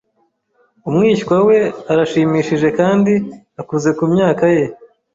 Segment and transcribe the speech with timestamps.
[0.89, 1.57] Umwishywa we
[1.91, 3.13] arashimishije kandi
[3.61, 4.65] akuze kumyaka ye.